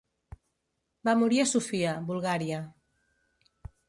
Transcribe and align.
Va 1.09 1.13
morir 1.19 1.41
a 1.43 1.45
Sofia, 1.49 1.91
Bulgària. 2.07 2.63